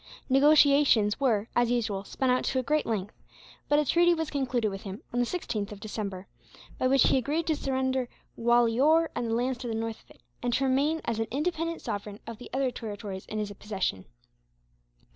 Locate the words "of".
5.71-5.79, 10.01-10.09, 12.25-12.39